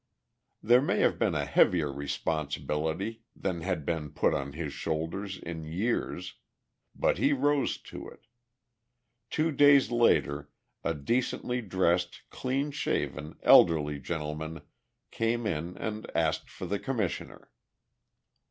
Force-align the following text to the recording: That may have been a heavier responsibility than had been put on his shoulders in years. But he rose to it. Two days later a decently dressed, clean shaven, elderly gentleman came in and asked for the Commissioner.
That 0.63 0.81
may 0.81 1.01
have 1.01 1.19
been 1.19 1.35
a 1.35 1.45
heavier 1.45 1.93
responsibility 1.93 3.21
than 3.35 3.61
had 3.61 3.85
been 3.85 4.09
put 4.09 4.33
on 4.33 4.53
his 4.53 4.73
shoulders 4.73 5.37
in 5.37 5.63
years. 5.63 6.37
But 6.95 7.19
he 7.19 7.33
rose 7.33 7.77
to 7.83 8.09
it. 8.09 8.25
Two 9.29 9.51
days 9.51 9.91
later 9.91 10.49
a 10.83 10.95
decently 10.95 11.61
dressed, 11.61 12.23
clean 12.31 12.71
shaven, 12.71 13.35
elderly 13.43 13.99
gentleman 13.99 14.63
came 15.11 15.45
in 15.45 15.77
and 15.77 16.09
asked 16.15 16.49
for 16.49 16.65
the 16.65 16.79
Commissioner. 16.79 17.51